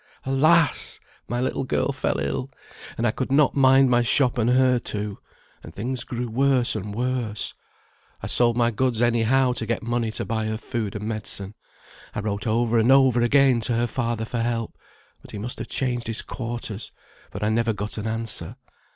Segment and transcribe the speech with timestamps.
[0.25, 0.99] alas!
[1.27, 2.49] my little girl fell ill,
[2.97, 5.19] and I could not mind my shop and her too;
[5.61, 7.53] and things grew worse and worse.
[8.19, 11.53] I sold my goods any how to get money to buy her food and medicine;
[12.15, 14.75] I wrote over and over again to her father for help,
[15.21, 16.91] but he must have changed his quarters,
[17.29, 18.55] for I never got an answer.